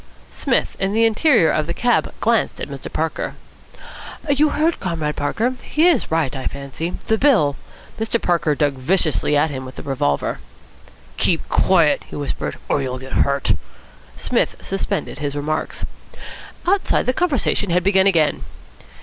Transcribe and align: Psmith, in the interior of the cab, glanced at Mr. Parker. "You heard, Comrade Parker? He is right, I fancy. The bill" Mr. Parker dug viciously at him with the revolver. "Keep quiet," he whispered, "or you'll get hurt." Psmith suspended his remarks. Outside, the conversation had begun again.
Psmith, 0.31 0.75
in 0.79 0.93
the 0.93 1.05
interior 1.05 1.51
of 1.51 1.67
the 1.67 1.75
cab, 1.75 2.11
glanced 2.19 2.59
at 2.59 2.67
Mr. 2.69 2.91
Parker. 2.91 3.35
"You 4.27 4.49
heard, 4.49 4.79
Comrade 4.79 5.15
Parker? 5.15 5.51
He 5.61 5.87
is 5.87 6.09
right, 6.09 6.35
I 6.35 6.47
fancy. 6.47 6.93
The 7.05 7.19
bill" 7.19 7.55
Mr. 7.99 8.19
Parker 8.19 8.55
dug 8.55 8.73
viciously 8.73 9.37
at 9.37 9.51
him 9.51 9.63
with 9.63 9.75
the 9.75 9.83
revolver. 9.83 10.39
"Keep 11.17 11.47
quiet," 11.49 12.05
he 12.09 12.15
whispered, 12.15 12.57
"or 12.67 12.81
you'll 12.81 12.97
get 12.97 13.11
hurt." 13.13 13.53
Psmith 14.17 14.55
suspended 14.59 15.19
his 15.19 15.35
remarks. 15.35 15.85
Outside, 16.65 17.05
the 17.05 17.13
conversation 17.13 17.69
had 17.69 17.83
begun 17.83 18.07
again. 18.07 18.41